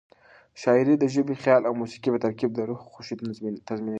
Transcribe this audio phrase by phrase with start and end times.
[0.61, 3.15] شاعري د ژبې، خیال او موسيقۍ په ترکیب د روح خوښي
[3.69, 3.89] تضمینوي.